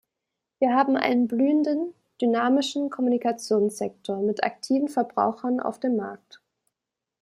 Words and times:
Wir 0.57 0.71
haben 0.75 0.95
einen 0.97 1.27
blühenden, 1.27 1.93
dynamischen 2.23 2.89
Kommunikationssektor 2.89 4.19
mit 4.19 4.43
aktiven 4.43 4.87
Verbrauchern 4.87 5.59
auf 5.59 5.79
dem 5.79 5.95
Markt. 5.95 6.41